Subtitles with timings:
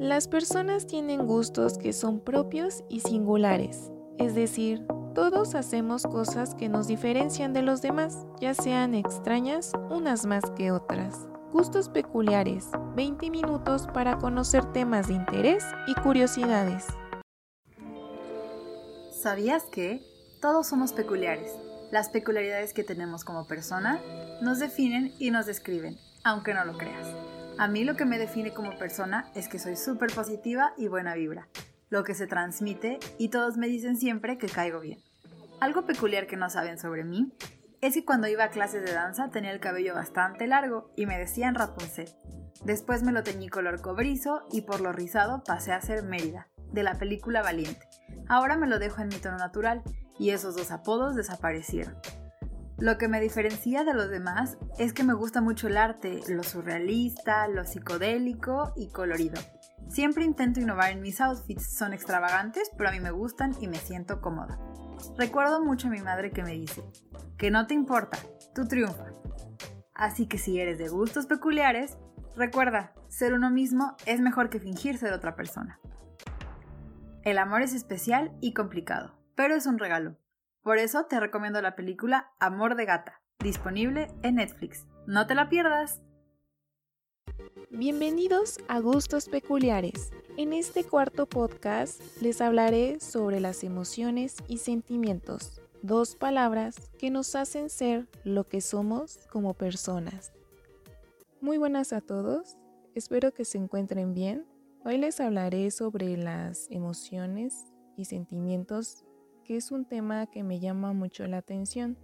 [0.00, 6.70] Las personas tienen gustos que son propios y singulares, es decir, todos hacemos cosas que
[6.70, 11.28] nos diferencian de los demás, ya sean extrañas unas más que otras.
[11.52, 16.86] Gustos peculiares, 20 minutos para conocer temas de interés y curiosidades.
[19.12, 20.00] ¿Sabías que
[20.40, 21.52] todos somos peculiares?
[21.92, 24.00] Las peculiaridades que tenemos como persona
[24.40, 27.06] nos definen y nos describen, aunque no lo creas.
[27.58, 31.14] A mí lo que me define como persona es que soy súper positiva y buena
[31.14, 31.48] vibra,
[31.90, 34.98] lo que se transmite y todos me dicen siempre que caigo bien.
[35.60, 37.32] Algo peculiar que no saben sobre mí
[37.80, 41.18] es que cuando iba a clases de danza tenía el cabello bastante largo y me
[41.18, 42.08] decían Rapunzel.
[42.64, 46.82] Después me lo teñí color cobrizo y por lo rizado pasé a ser Mérida, de
[46.82, 47.88] la película Valiente.
[48.28, 49.82] Ahora me lo dejo en mi tono natural
[50.18, 51.94] y esos dos apodos desaparecieron.
[52.80, 56.42] Lo que me diferencia de los demás es que me gusta mucho el arte, lo
[56.42, 59.38] surrealista, lo psicodélico y colorido.
[59.90, 63.76] Siempre intento innovar en mis outfits, son extravagantes, pero a mí me gustan y me
[63.76, 64.58] siento cómoda.
[65.18, 66.82] Recuerdo mucho a mi madre que me dice,
[67.36, 68.16] que no te importa,
[68.54, 69.12] tú triunfas.
[69.92, 71.98] Así que si eres de gustos peculiares,
[72.34, 75.78] recuerda, ser uno mismo es mejor que fingir ser otra persona.
[77.24, 80.16] El amor es especial y complicado, pero es un regalo.
[80.62, 84.86] Por eso te recomiendo la película Amor de Gata, disponible en Netflix.
[85.06, 86.02] No te la pierdas.
[87.70, 90.10] Bienvenidos a Gustos Peculiares.
[90.36, 97.34] En este cuarto podcast les hablaré sobre las emociones y sentimientos, dos palabras que nos
[97.36, 100.30] hacen ser lo que somos como personas.
[101.40, 102.58] Muy buenas a todos,
[102.94, 104.44] espero que se encuentren bien.
[104.84, 107.64] Hoy les hablaré sobre las emociones
[107.96, 109.06] y sentimientos,
[109.50, 111.96] que es un tema que me llama mucho la atención,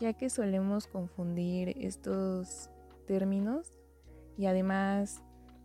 [0.00, 2.70] ya que solemos confundir estos
[3.06, 3.78] términos
[4.38, 5.22] y además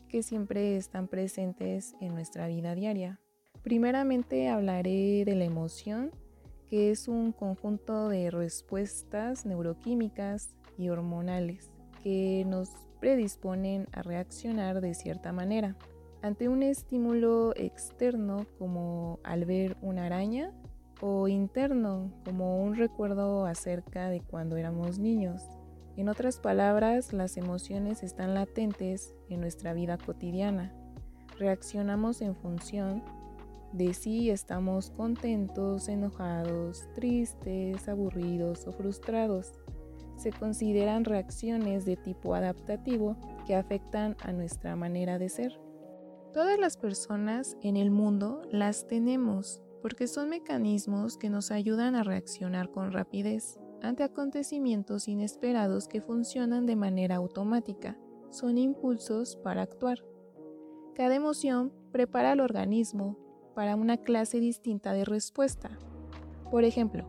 [0.10, 3.22] que siempre están presentes en nuestra vida diaria.
[3.64, 6.12] Primeramente hablaré de la emoción,
[6.68, 11.72] que es un conjunto de respuestas neuroquímicas y hormonales
[12.04, 15.78] que nos predisponen a reaccionar de cierta manera.
[16.22, 20.52] Ante un estímulo externo como al ver una araña
[21.08, 25.44] o interno como un recuerdo acerca de cuando éramos niños.
[25.98, 30.74] En otras palabras, las emociones están latentes en nuestra vida cotidiana.
[31.38, 33.04] Reaccionamos en función
[33.72, 39.54] de si estamos contentos, enojados, tristes, aburridos o frustrados.
[40.18, 43.16] Se consideran reacciones de tipo adaptativo
[43.46, 45.60] que afectan a nuestra manera de ser.
[46.34, 52.02] Todas las personas en el mundo las tenemos porque son mecanismos que nos ayudan a
[52.02, 57.96] reaccionar con rapidez ante acontecimientos inesperados que funcionan de manera automática.
[58.32, 60.04] Son impulsos para actuar.
[60.96, 63.20] Cada emoción prepara al organismo
[63.54, 65.78] para una clase distinta de respuesta.
[66.50, 67.06] Por ejemplo,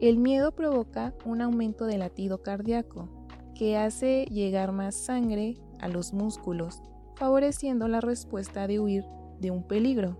[0.00, 3.08] el miedo provoca un aumento del latido cardíaco,
[3.54, 6.82] que hace llegar más sangre a los músculos,
[7.14, 9.04] favoreciendo la respuesta de huir
[9.38, 10.16] de un peligro.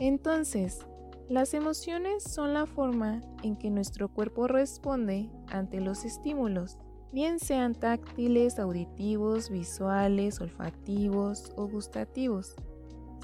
[0.00, 0.84] Entonces,
[1.28, 6.76] las emociones son la forma en que nuestro cuerpo responde ante los estímulos,
[7.12, 12.54] bien sean táctiles, auditivos, visuales, olfativos o gustativos.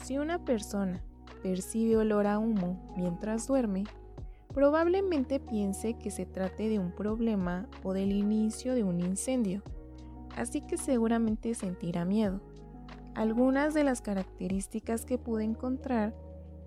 [0.02, 1.04] Si una persona
[1.42, 3.84] percibe olor a humo mientras duerme,
[4.54, 9.62] probablemente piense que se trate de un problema o del inicio de un incendio,
[10.36, 12.40] así que seguramente sentirá miedo.
[13.14, 16.14] Algunas de las características que pude encontrar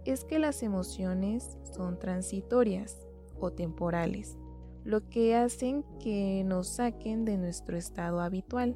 [0.06, 3.08] es que las emociones son transitorias
[3.40, 4.38] o temporales,
[4.84, 8.76] lo que hacen que nos saquen de nuestro estado habitual,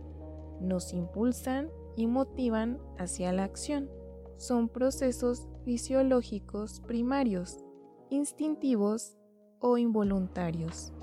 [0.61, 3.89] nos impulsan y motivan hacia la acción.
[4.37, 7.65] Son procesos fisiológicos primarios,
[8.09, 9.17] instintivos
[9.59, 10.93] o involuntarios.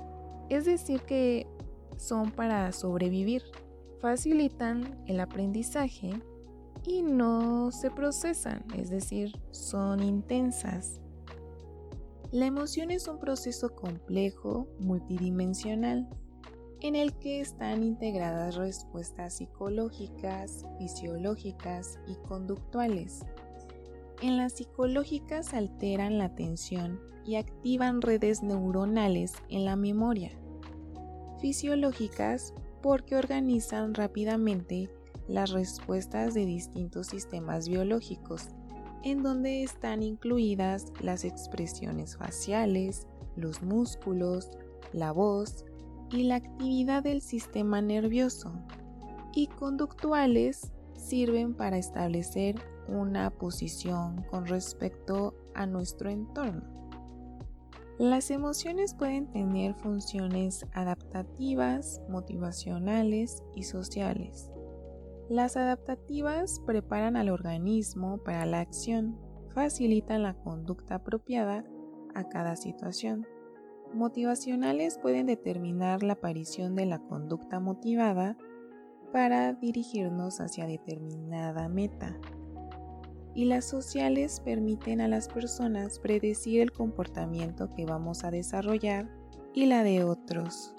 [0.49, 1.47] Es decir, que
[1.97, 3.43] son para sobrevivir,
[3.99, 6.13] facilitan el aprendizaje
[6.87, 10.99] y no se procesan, es decir, son intensas.
[12.31, 16.07] La emoción es un proceso complejo, multidimensional,
[16.81, 23.21] en el que están integradas respuestas psicológicas, fisiológicas y conductuales.
[24.21, 30.31] En las psicológicas alteran la atención y activan redes neuronales en la memoria.
[31.39, 34.89] Fisiológicas porque organizan rápidamente
[35.27, 38.49] las respuestas de distintos sistemas biológicos,
[39.03, 44.49] en donde están incluidas las expresiones faciales, los músculos,
[44.93, 45.65] la voz
[46.11, 48.51] y la actividad del sistema nervioso,
[49.33, 52.55] y conductuales sirven para establecer
[52.87, 56.63] una posición con respecto a nuestro entorno.
[57.97, 64.51] Las emociones pueden tener funciones adaptativas, motivacionales y sociales.
[65.29, 69.17] Las adaptativas preparan al organismo para la acción,
[69.49, 71.65] facilitan la conducta apropiada
[72.13, 73.25] a cada situación.
[73.91, 78.37] Motivacionales pueden determinar la aparición de la conducta motivada
[79.11, 82.19] para dirigirnos hacia determinada meta.
[83.33, 89.09] Y las sociales permiten a las personas predecir el comportamiento que vamos a desarrollar
[89.55, 90.75] y la de otros.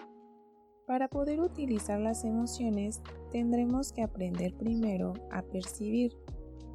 [0.87, 3.03] Para poder utilizar las emociones
[3.33, 6.17] tendremos que aprender primero a percibir,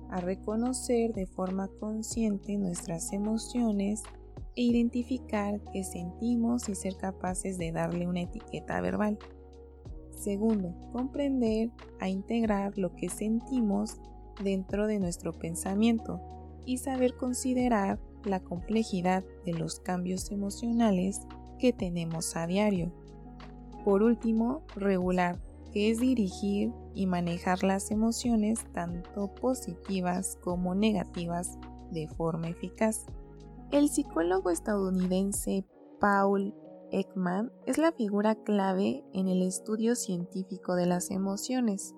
[0.10, 4.04] a reconocer de forma consciente nuestras emociones
[4.58, 9.18] e identificar qué sentimos y ser capaces de darle una etiqueta verbal.
[10.10, 11.72] Segundo, comprender
[12.02, 13.96] a integrar lo que sentimos
[14.44, 16.20] dentro de nuestro pensamiento
[16.66, 21.22] y saber considerar la complejidad de los cambios emocionales
[21.58, 22.92] que tenemos a diario.
[23.84, 25.40] Por último, regular,
[25.72, 31.58] que es dirigir y manejar las emociones tanto positivas como negativas
[31.92, 33.06] de forma eficaz.
[33.72, 35.66] El psicólogo estadounidense
[36.00, 36.54] Paul
[36.92, 41.96] Ekman es la figura clave en el estudio científico de las emociones.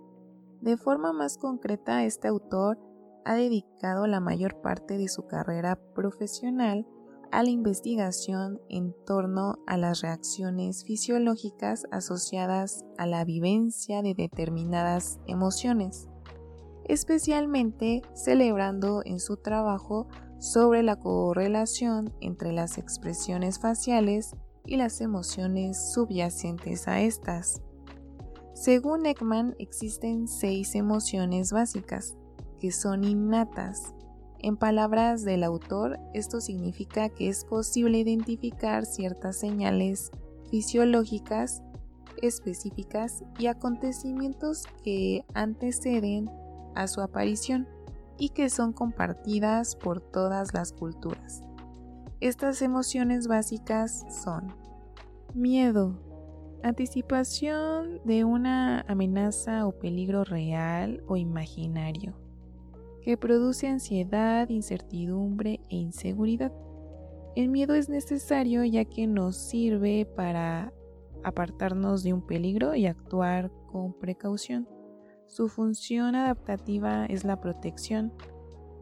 [0.61, 2.77] De forma más concreta, este autor
[3.25, 6.85] ha dedicado la mayor parte de su carrera profesional
[7.33, 15.19] a la investigación en torno a las reacciones fisiológicas asociadas a la vivencia de determinadas
[15.25, 16.07] emociones,
[16.85, 20.07] especialmente celebrando en su trabajo
[20.39, 27.63] sobre la correlación entre las expresiones faciales y las emociones subyacentes a estas.
[28.53, 32.15] Según Ekman, existen seis emociones básicas,
[32.59, 33.95] que son innatas.
[34.43, 40.11] En palabras del autor, esto significa que es posible identificar ciertas señales
[40.51, 41.63] fisiológicas
[42.21, 46.29] específicas y acontecimientos que anteceden
[46.75, 47.69] a su aparición
[48.17, 51.41] y que son compartidas por todas las culturas.
[52.19, 54.53] Estas emociones básicas son
[55.33, 55.99] miedo,
[56.63, 62.13] anticipación de una amenaza o peligro real o imaginario,
[63.03, 66.53] que produce ansiedad, incertidumbre e inseguridad.
[67.35, 70.73] El miedo es necesario ya que nos sirve para
[71.23, 74.69] apartarnos de un peligro y actuar con precaución.
[75.27, 78.13] Su función adaptativa es la protección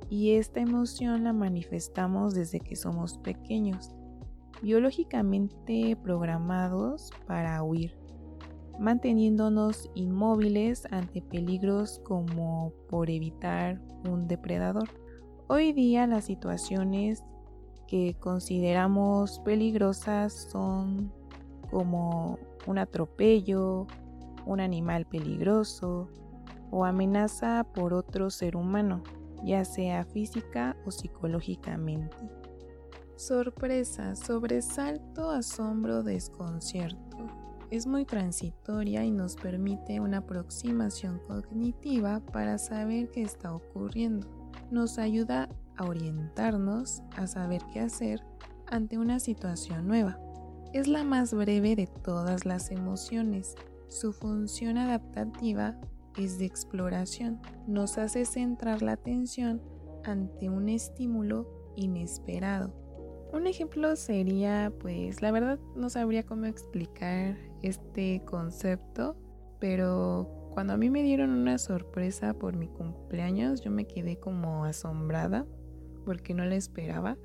[0.09, 3.95] y esta emoción la manifestamos desde que somos pequeños,
[4.61, 7.97] biológicamente programados para huir,
[8.81, 13.79] manteniéndonos inmóviles ante peligros como por evitar
[14.09, 14.89] un depredador.
[15.47, 17.23] Hoy día las situaciones
[17.87, 21.13] que consideramos peligrosas son
[21.69, 23.87] como un atropello,
[24.45, 26.09] un animal peligroso
[26.71, 29.03] o amenaza por otro ser humano
[29.43, 32.15] ya sea física o psicológicamente.
[33.15, 37.10] Sorpresa, sobresalto, asombro, desconcierto.
[37.71, 44.27] Es muy transitoria y nos permite una aproximación cognitiva para saber qué está ocurriendo.
[44.71, 45.47] Nos ayuda
[45.77, 48.21] a orientarnos, a saber qué hacer
[48.67, 50.19] ante una situación nueva.
[50.73, 53.55] Es la más breve de todas las emociones.
[53.87, 55.79] Su función adaptativa
[56.17, 57.39] es de exploración.
[57.67, 59.61] Nos hace centrar la atención
[60.03, 61.47] ante un estímulo
[61.77, 62.80] inesperado.
[63.33, 69.15] Un ejemplo sería, pues la verdad no sabría cómo explicar este concepto,
[69.59, 74.65] pero cuando a mí me dieron una sorpresa por mi cumpleaños, yo me quedé como
[74.65, 75.45] asombrada
[76.05, 77.17] porque no la esperaba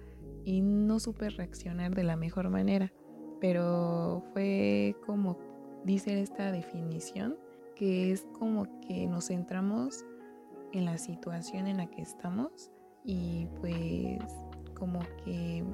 [0.45, 2.93] y no supe reaccionar de la mejor manera.
[3.41, 5.39] Pero fue como
[5.85, 7.37] dice esta definición,
[7.75, 10.05] que es como que nos centramos
[10.73, 12.71] en la situación en la que estamos
[13.05, 14.19] y pues
[14.75, 15.65] como que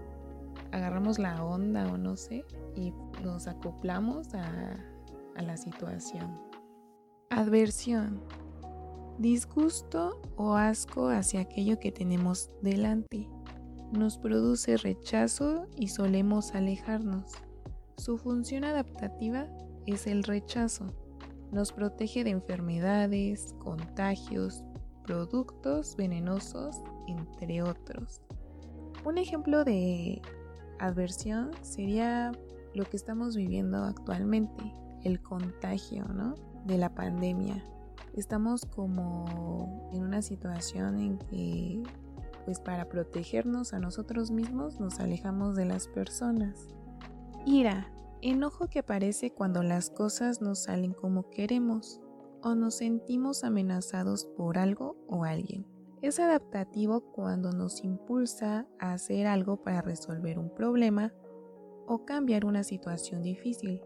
[0.72, 4.76] agarramos la onda o no sé y nos acoplamos a,
[5.40, 6.40] la situación.
[7.30, 8.22] Adversión.
[9.18, 13.28] Disgusto o asco hacia aquello que tenemos delante.
[13.92, 17.32] Nos produce rechazo y solemos alejarnos.
[17.96, 19.46] Su función adaptativa
[19.86, 20.86] es el rechazo
[21.52, 24.64] nos protege de enfermedades, contagios,
[25.04, 28.22] productos venenosos, entre otros.
[29.04, 30.22] Un ejemplo de
[30.82, 32.32] adversión sería
[32.74, 34.74] lo que estamos viviendo actualmente,
[35.04, 36.04] el contagio
[36.64, 37.64] de la pandemia.
[38.14, 41.82] estamos como en una situación en que
[42.44, 46.68] pues para protegernos a nosotros mismos nos alejamos de las personas.
[47.46, 52.00] Ira, enojo que aparece cuando las cosas no salen como queremos
[52.42, 55.71] o nos sentimos amenazados por algo o alguien.
[56.02, 61.14] Es adaptativo cuando nos impulsa a hacer algo para resolver un problema
[61.86, 63.80] o cambiar una situación difícil.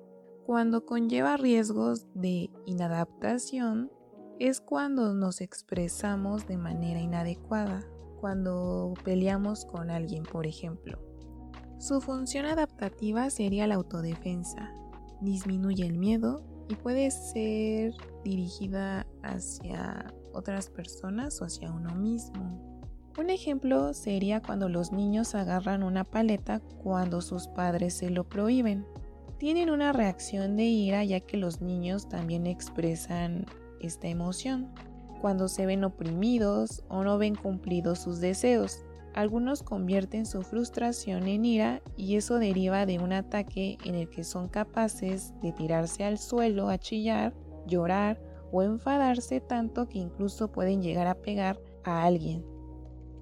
[0.46, 3.92] Cuando conlleva riesgos de inadaptación
[4.38, 7.86] es cuando nos expresamos de manera inadecuada,
[8.18, 10.98] cuando peleamos con alguien, por ejemplo.
[11.78, 14.72] Su función adaptativa sería la autodefensa.
[15.20, 17.92] Disminuye el miedo y puede ser
[18.24, 22.76] dirigida hacia otras personas o hacia uno mismo.
[23.18, 28.86] Un ejemplo sería cuando los niños agarran una paleta cuando sus padres se lo prohíben.
[29.38, 33.46] Tienen una reacción de ira ya que los niños también expresan
[33.80, 34.70] esta emoción
[35.20, 38.84] cuando se ven oprimidos o no ven cumplidos sus deseos.
[39.14, 44.24] Algunos convierten su frustración en ira y eso deriva de un ataque en el que
[44.24, 47.32] son capaces de tirarse al suelo a chillar,
[47.66, 48.20] llorar
[48.56, 52.42] o enfadarse tanto que incluso pueden llegar a pegar a alguien.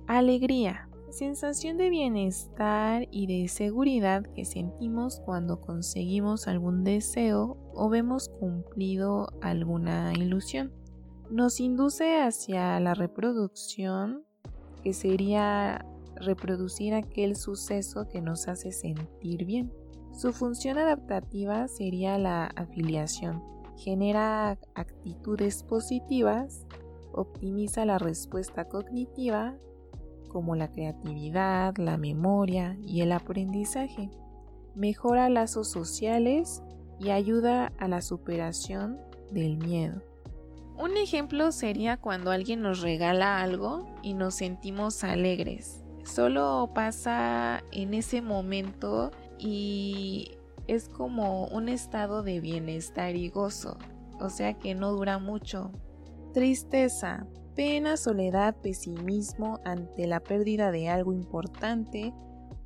[0.06, 0.88] Alegría.
[1.10, 9.28] Sensación de bienestar y de seguridad que sentimos cuando conseguimos algún deseo o vemos cumplido
[9.40, 10.72] alguna ilusión.
[11.30, 14.24] Nos induce hacia la reproducción,
[14.82, 15.84] que sería
[16.16, 19.72] reproducir aquel suceso que nos hace sentir bien.
[20.12, 26.66] Su función adaptativa sería la afiliación, genera actitudes positivas,
[27.12, 29.54] optimiza la respuesta cognitiva,
[30.28, 34.10] como la creatividad, la memoria y el aprendizaje,
[34.74, 36.62] mejora lazos sociales
[36.98, 38.98] y ayuda a la superación
[39.30, 40.02] del miedo.
[40.76, 45.84] Un ejemplo sería cuando alguien nos regala algo y nos sentimos alegres.
[46.04, 50.32] Solo pasa en ese momento y
[50.66, 53.78] es como un estado de bienestar y gozo,
[54.20, 55.72] o sea que no dura mucho.
[56.32, 62.12] Tristeza, pena, soledad, pesimismo ante la pérdida de algo importante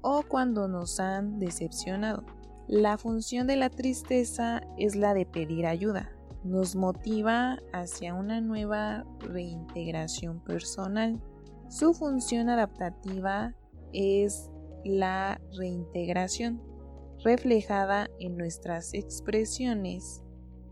[0.01, 2.25] o cuando nos han decepcionado.
[2.67, 6.11] La función de la tristeza es la de pedir ayuda.
[6.45, 11.21] Nos motiva hacia una nueva reintegración personal.
[11.69, 13.55] Su función adaptativa
[13.93, 14.51] es
[14.85, 16.63] la reintegración
[17.25, 20.23] reflejada en nuestras expresiones.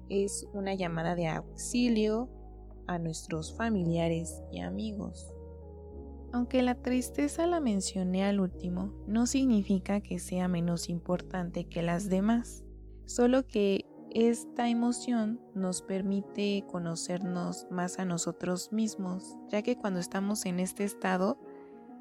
[0.09, 2.29] Es una llamada de auxilio
[2.87, 5.33] a nuestros familiares y amigos.
[6.33, 12.09] Aunque la tristeza la mencioné al último, no significa que sea menos importante que las
[12.09, 12.65] demás,
[13.07, 20.47] solo que esta emoción nos permite conocernos más a nosotros mismos, ya que cuando estamos
[20.47, 21.38] en este estado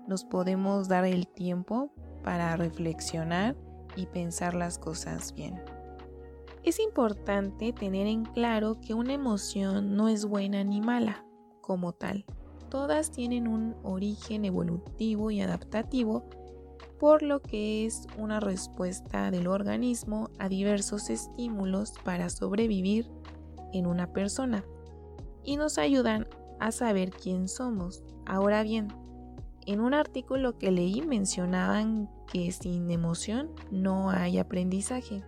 [0.07, 1.91] nos podemos dar el tiempo
[2.23, 3.55] para reflexionar
[3.95, 5.61] y pensar las cosas bien.
[6.63, 11.23] Es importante tener en claro que una emoción no es buena ni mala
[11.61, 12.25] como tal.
[12.69, 16.27] Todas tienen un origen evolutivo y adaptativo,
[16.99, 23.11] por lo que es una respuesta del organismo a diversos estímulos para sobrevivir
[23.71, 24.65] en una persona
[25.43, 26.27] y nos ayudan
[26.59, 28.03] a saber quién somos.
[28.25, 28.87] Ahora bien,
[29.65, 35.23] en un artículo que leí mencionaban que sin emoción no hay aprendizaje.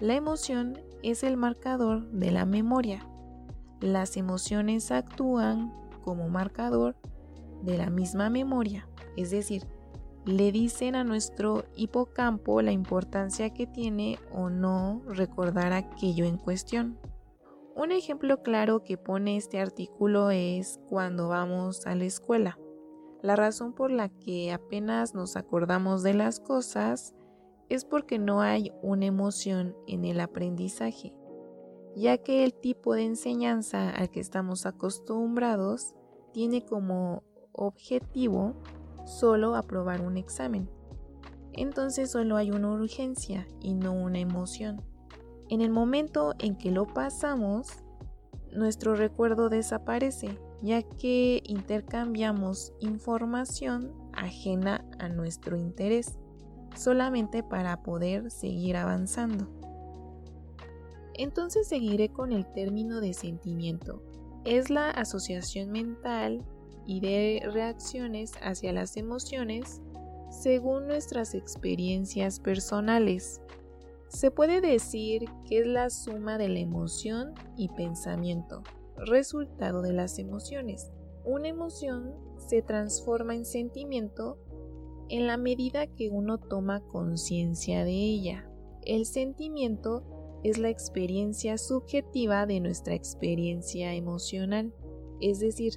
[0.00, 3.06] La emoción es el marcador de la memoria.
[3.80, 5.72] Las emociones actúan
[6.02, 6.96] como marcador
[7.62, 9.66] de la misma memoria, es decir,
[10.26, 16.98] le dicen a nuestro hipocampo la importancia que tiene o no recordar aquello en cuestión.
[17.76, 22.58] Un ejemplo claro que pone este artículo es cuando vamos a la escuela.
[23.24, 27.14] La razón por la que apenas nos acordamos de las cosas
[27.70, 31.14] es porque no hay una emoción en el aprendizaje,
[31.96, 35.94] ya que el tipo de enseñanza al que estamos acostumbrados
[36.34, 38.52] tiene como objetivo
[39.06, 40.68] solo aprobar un examen.
[41.54, 44.82] Entonces solo hay una urgencia y no una emoción.
[45.48, 47.68] En el momento en que lo pasamos,
[48.52, 56.18] nuestro recuerdo desaparece ya que intercambiamos información ajena a nuestro interés,
[56.74, 59.46] solamente para poder seguir avanzando.
[61.12, 64.02] Entonces seguiré con el término de sentimiento.
[64.46, 66.42] Es la asociación mental
[66.86, 69.82] y de reacciones hacia las emociones
[70.30, 73.42] según nuestras experiencias personales.
[74.08, 78.62] Se puede decir que es la suma de la emoción y pensamiento
[78.96, 80.90] resultado de las emociones.
[81.24, 84.38] Una emoción se transforma en sentimiento
[85.08, 88.50] en la medida que uno toma conciencia de ella.
[88.82, 90.04] El sentimiento
[90.42, 94.74] es la experiencia subjetiva de nuestra experiencia emocional,
[95.20, 95.74] es decir,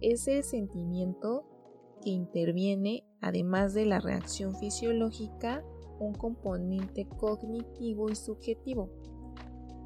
[0.00, 1.44] es el sentimiento
[2.02, 5.64] que interviene, además de la reacción fisiológica,
[5.98, 8.90] un componente cognitivo y subjetivo.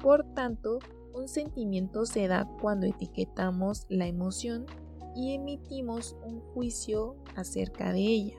[0.01, 0.79] Por tanto,
[1.13, 4.65] un sentimiento se da cuando etiquetamos la emoción
[5.15, 8.35] y emitimos un juicio acerca de ella.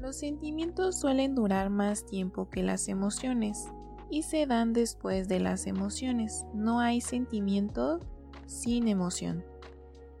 [0.00, 3.66] Los sentimientos suelen durar más tiempo que las emociones
[4.10, 6.44] y se dan después de las emociones.
[6.54, 8.00] No hay sentimiento
[8.46, 9.44] sin emoción.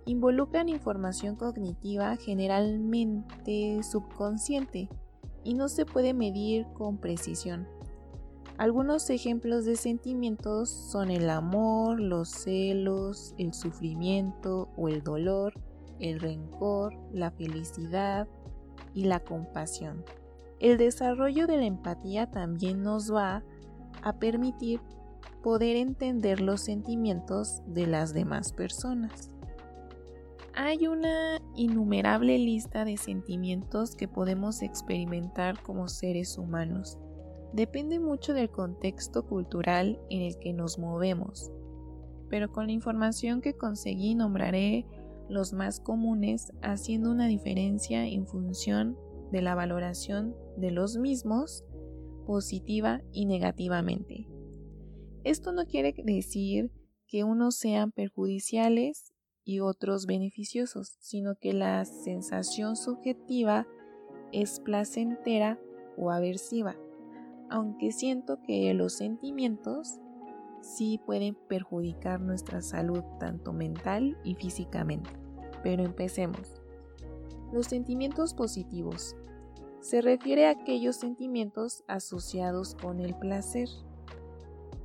[0.06, 4.88] Involucran información cognitiva generalmente subconsciente
[5.44, 7.68] y no se puede medir con precisión.
[8.58, 15.52] Algunos ejemplos de sentimientos son el amor, los celos, el sufrimiento o el dolor,
[16.00, 18.26] el rencor, la felicidad
[18.94, 20.04] y la compasión.
[20.58, 23.44] El desarrollo de la empatía también nos va
[24.02, 24.80] a permitir
[25.42, 29.28] poder entender los sentimientos de las demás personas.
[30.54, 36.98] Hay una innumerable lista de sentimientos que podemos experimentar como seres humanos
[37.56, 41.50] depende mucho del contexto cultural en el que nos movemos,
[42.28, 44.86] pero con la información que conseguí nombraré
[45.30, 48.98] los más comunes haciendo una diferencia en función
[49.32, 51.64] de la valoración de los mismos
[52.26, 54.28] positiva y negativamente.
[55.24, 56.70] Esto no quiere decir
[57.06, 63.66] que unos sean perjudiciales y otros beneficiosos, sino que la sensación subjetiva
[64.32, 65.58] es placentera
[65.96, 66.76] o aversiva
[67.50, 70.00] aunque siento que los sentimientos
[70.60, 75.10] sí pueden perjudicar nuestra salud tanto mental y físicamente.
[75.62, 76.54] Pero empecemos.
[77.52, 79.16] Los sentimientos positivos.
[79.80, 83.68] Se refiere a aquellos sentimientos asociados con el placer.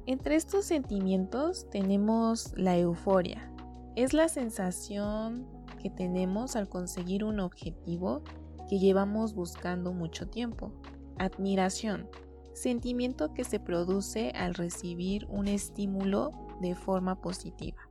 [0.05, 3.51] Entre estos sentimientos tenemos la euforia.
[3.95, 5.47] Es la sensación
[5.81, 8.21] que tenemos al conseguir un objetivo
[8.69, 10.71] que llevamos buscando mucho tiempo.
[11.17, 12.07] Admiración
[12.53, 17.81] sentimiento que se produce al recibir un estímulo de forma positiva.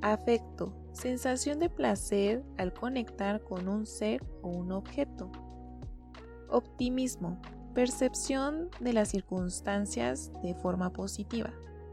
[0.00, 5.30] Afecto, sensación de placer al conectar con un ser o un objeto.
[6.48, 7.40] Optimismo,
[7.72, 11.50] percepción de las circunstancias de forma positiva.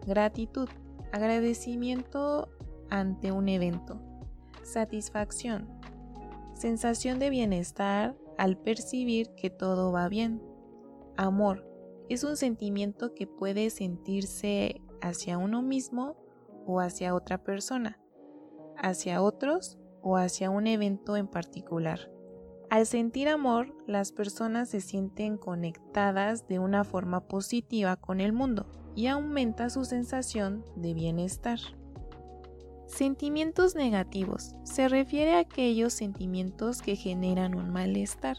[0.08, 0.68] Gratitud,
[1.12, 2.50] agradecimiento
[2.90, 4.02] ante un evento.
[4.64, 5.70] Satisfacción,
[6.56, 10.49] sensación de bienestar al percibir que todo va bien.
[11.20, 11.66] Amor
[12.08, 16.16] es un sentimiento que puede sentirse hacia uno mismo
[16.66, 18.00] o hacia otra persona,
[18.78, 22.10] hacia otros o hacia un evento en particular.
[22.70, 28.68] Al sentir amor, las personas se sienten conectadas de una forma positiva con el mundo
[28.96, 31.60] y aumenta su sensación de bienestar.
[32.88, 34.56] Sentimientos negativos.
[34.64, 38.38] Se refiere a aquellos sentimientos que generan un malestar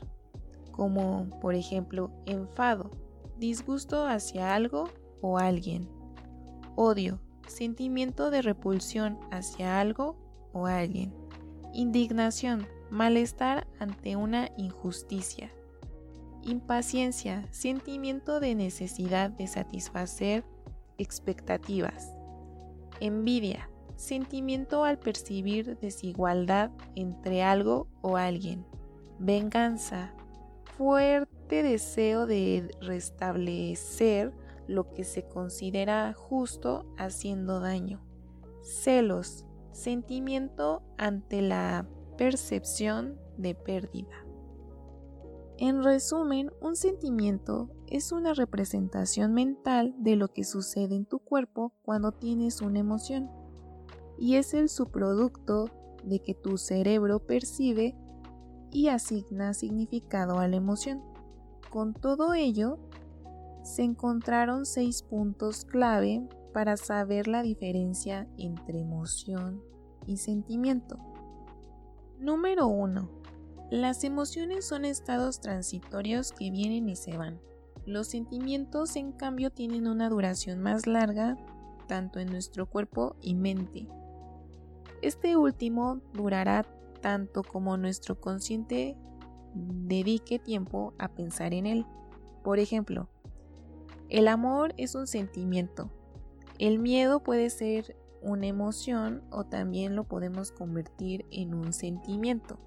[0.73, 2.91] como por ejemplo enfado,
[3.39, 4.89] disgusto hacia algo
[5.21, 5.89] o alguien,
[6.77, 10.17] odio, sentimiento de repulsión hacia algo
[10.53, 11.13] o alguien,
[11.73, 15.53] indignación, malestar ante una injusticia,
[16.43, 20.45] impaciencia, sentimiento de necesidad de satisfacer
[20.99, 22.13] expectativas,
[23.01, 28.67] envidia, sentimiento al percibir desigualdad entre algo o alguien,
[29.19, 30.15] venganza,
[30.81, 34.33] fuerte deseo de restablecer
[34.67, 38.01] lo que se considera justo haciendo daño.
[38.63, 44.25] Celos, sentimiento ante la percepción de pérdida.
[45.59, 51.75] En resumen, un sentimiento es una representación mental de lo que sucede en tu cuerpo
[51.83, 53.29] cuando tienes una emoción
[54.19, 55.67] y es el subproducto
[56.05, 57.95] de que tu cerebro percibe
[58.73, 61.03] y asigna significado a la emoción.
[61.71, 62.79] Con todo ello,
[63.63, 69.63] se encontraron seis puntos clave para saber la diferencia entre emoción
[70.07, 70.99] y sentimiento.
[72.19, 73.09] Número 1.
[73.71, 77.41] Las emociones son estados transitorios que vienen y se van.
[77.87, 81.39] Los sentimientos, en cambio, tienen una duración más larga,
[81.87, 83.89] tanto en nuestro cuerpo y mente.
[85.03, 86.67] Este último durará
[87.01, 88.97] tanto como nuestro consciente
[89.55, 91.87] dedique tiempo a pensar en él.
[92.43, 93.09] Por ejemplo,
[94.09, 95.91] el amor es un sentimiento.
[96.59, 102.59] El miedo puede ser una emoción o también lo podemos convertir en un sentimiento.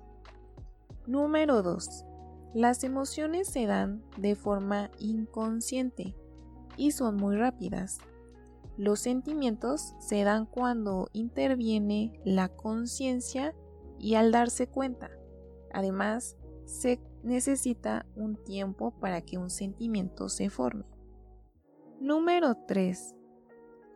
[1.06, 2.06] Número 2.
[2.54, 6.16] Las emociones se dan de forma inconsciente
[6.78, 8.00] y son muy rápidas.
[8.78, 13.54] Los sentimientos se dan cuando interviene la conciencia
[14.04, 15.10] y al darse cuenta.
[15.72, 16.36] Además,
[16.66, 20.84] se necesita un tiempo para que un sentimiento se forme.
[22.02, 23.16] Número 3.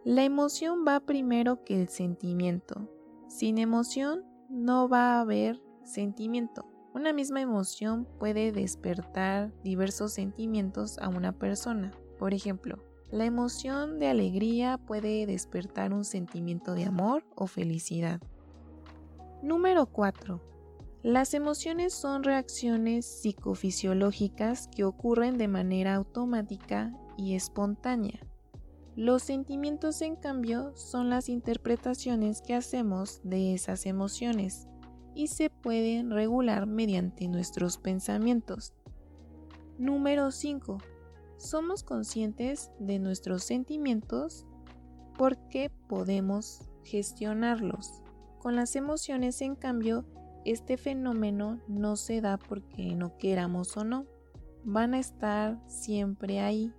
[0.05, 2.89] La emoción va primero que el sentimiento.
[3.27, 6.65] Sin emoción no va a haber sentimiento.
[6.93, 11.91] Una misma emoción puede despertar diversos sentimientos a una persona.
[12.17, 18.21] Por ejemplo, la emoción de alegría puede despertar un sentimiento de amor o felicidad.
[19.47, 20.41] Número 4.
[21.03, 28.19] Las emociones son reacciones psicofisiológicas que ocurren de manera automática y espontánea.
[28.97, 34.67] Los sentimientos, en cambio, son las interpretaciones que hacemos de esas emociones
[35.15, 38.73] y se pueden regular mediante nuestros pensamientos.
[39.77, 40.77] Número 5.
[41.37, 44.45] Somos conscientes de nuestros sentimientos
[45.17, 48.03] porque podemos gestionarlos.
[48.39, 50.05] Con las emociones, en cambio,
[50.45, 54.05] este fenómeno no se da porque no queramos o no.
[54.63, 56.71] Van a estar siempre ahí,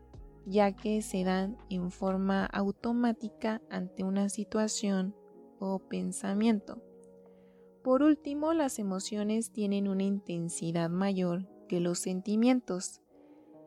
[0.47, 5.15] ya que se dan en forma automática ante una situación
[5.59, 6.83] o pensamiento.
[7.83, 13.01] Por último, las emociones tienen una intensidad mayor que los sentimientos.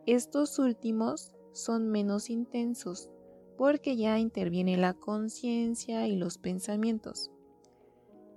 [0.05, 3.09] Estos últimos son menos intensos
[3.57, 7.29] porque ya interviene la conciencia y los pensamientos.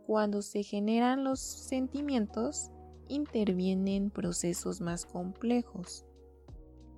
[0.07, 2.71] Cuando se generan los sentimientos,
[3.09, 6.05] intervienen procesos más complejos.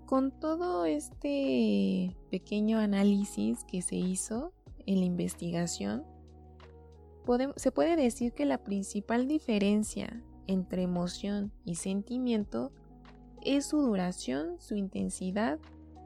[0.06, 4.52] Con todo este pequeño análisis que se hizo
[4.86, 6.04] en la investigación,
[7.56, 12.72] se puede decir que la principal diferencia entre emoción y sentimiento
[13.42, 15.58] es su duración, su intensidad,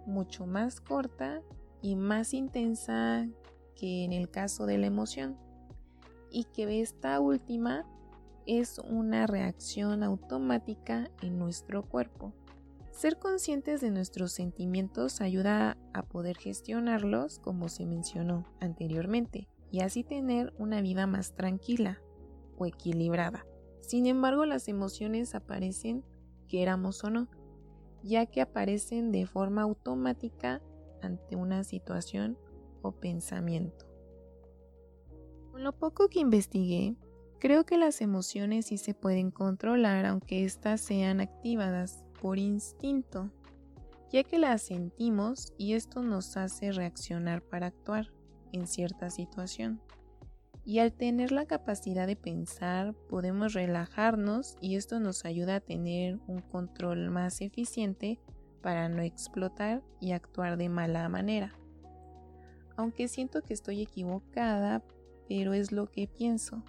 [0.06, 1.42] mucho más corta
[1.82, 3.26] y más intensa
[3.74, 5.36] que en el caso de la emoción
[6.30, 7.86] y que esta última
[8.46, 12.32] es una reacción automática en nuestro cuerpo.
[12.90, 20.02] Ser conscientes de nuestros sentimientos ayuda a poder gestionarlos como se mencionó anteriormente y así
[20.02, 22.00] tener una vida más tranquila
[22.58, 23.46] o equilibrada.
[23.80, 26.04] Sin embargo, las emociones aparecen
[26.50, 27.28] queramos o no,
[28.02, 30.60] ya que aparecen de forma automática
[31.00, 32.36] ante una situación
[32.82, 33.89] o pensamiento.
[35.60, 36.96] Lo poco que investigué,
[37.38, 43.30] creo que las emociones sí se pueden controlar aunque éstas sean activadas por instinto,
[44.10, 48.10] ya que las sentimos y esto nos hace reaccionar para actuar
[48.52, 49.82] en cierta situación.
[50.64, 56.18] Y al tener la capacidad de pensar, podemos relajarnos y esto nos ayuda a tener
[56.26, 58.18] un control más eficiente
[58.62, 61.54] para no explotar y actuar de mala manera.
[62.78, 64.82] Aunque siento que estoy equivocada,
[65.30, 66.64] pero es lo que pienso.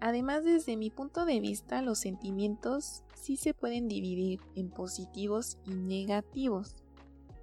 [0.00, 5.74] Además, desde mi punto de vista, los sentimientos sí se pueden dividir en positivos y
[5.76, 6.74] negativos,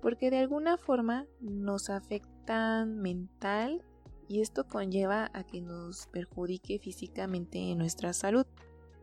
[0.02, 3.86] porque de alguna forma nos afectan mental
[4.28, 8.46] y esto conlleva a que nos perjudique físicamente en nuestra salud,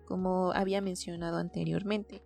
[0.05, 2.22] como había mencionado anteriormente.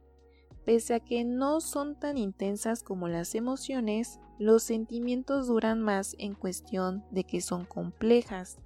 [0.64, 6.34] Pese a que no son tan intensas como las emociones, los sentimientos duran más en
[6.34, 8.58] cuestión de que son complejas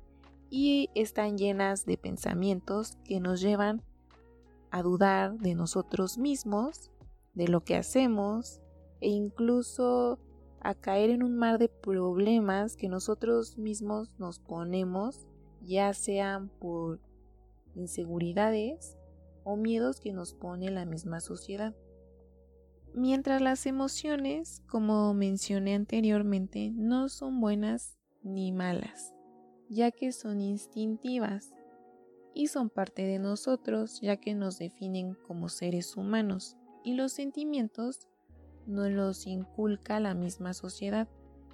[0.51, 3.83] y están llenas de pensamientos que nos llevan
[4.71, 6.91] a dudar de nosotros mismos,
[7.35, 8.61] de lo que hacemos
[9.01, 10.19] e incluso
[10.61, 15.27] a caer en un mar de problemas que nosotros mismos nos ponemos,
[15.63, 17.01] ya sean por
[17.75, 18.97] inseguridades
[19.45, 21.75] o miedos que nos pone la misma sociedad.
[22.95, 29.15] Mientras las emociones, como mencioné anteriormente, no son buenas ni malas,
[29.69, 31.55] ya que son instintivas
[32.35, 38.07] y son parte de nosotros, ya que nos definen como seres humanos y los sentimientos
[38.67, 41.09] nos los inculca la misma sociedad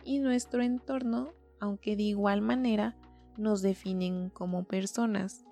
[0.05, 2.96] y nuestro entorno, aunque de igual manera
[3.37, 5.44] nos definen como personas,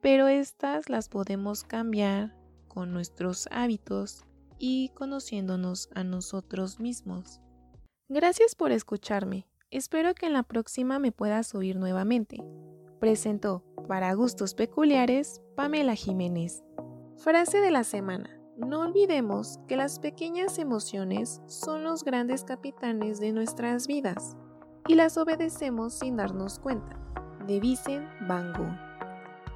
[0.00, 2.36] pero estas las podemos cambiar
[2.68, 4.24] con nuestros hábitos
[4.58, 7.40] y conociéndonos a nosotros mismos.
[8.08, 9.46] Gracias por escucharme.
[9.70, 12.42] Espero que en la próxima me puedas oír nuevamente.
[13.00, 16.62] Presentó, para gustos peculiares, Pamela Jiménez.
[17.16, 18.30] Frase de la semana.
[18.56, 24.36] No olvidemos que las pequeñas emociones son los grandes capitanes de nuestras vidas
[24.86, 27.00] y las obedecemos sin darnos cuenta.
[27.46, 28.94] de Vincent Van Gogh.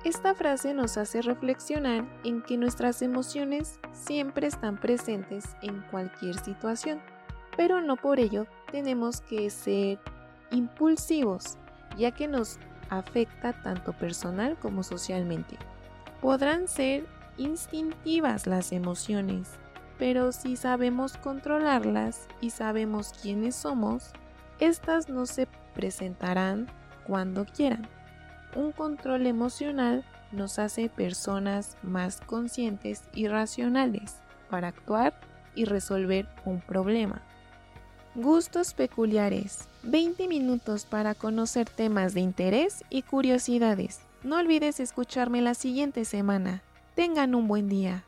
[0.05, 7.01] Esta frase nos hace reflexionar en que nuestras emociones siempre están presentes en cualquier situación,
[7.57, 9.99] pero no por ello tenemos que ser
[10.51, 11.59] impulsivos,
[11.97, 12.59] ya que nos
[12.91, 15.57] afecta tanto personal como socialmente.
[16.21, 19.51] Podrán ser instintivas las emociones,
[19.99, 24.13] pero si sabemos controlarlas y sabemos quiénes somos,
[24.59, 26.69] estas no se presentarán
[27.07, 27.89] cuando quieran.
[28.57, 34.17] Un control emocional nos hace personas más conscientes y racionales
[34.51, 35.15] para actuar
[35.55, 37.23] y resolver un problema.
[38.21, 39.69] Gustos peculiares.
[39.85, 44.01] 20 minutos para conocer temas de interés y curiosidades.
[44.25, 46.65] No olvides escucharme la siguiente semana.
[46.97, 48.03] Tengan un buen día.